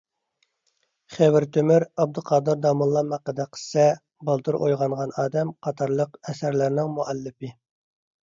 خېۋىر 1.15 1.43
تۆمۈر 1.57 1.83
«ئابدۇقادىر 2.03 2.55
داموللام 2.63 3.13
ھەققىدە 3.15 3.45
قىسسە»، 3.57 3.85
«بالدۇر 4.29 4.57
ئويغانغان 4.61 5.13
ئادەم» 5.25 5.51
قاتارلىق 5.67 6.17
ئەسەرلەرنىڭ 6.31 6.91
مۇئەللىپى. 6.97 7.53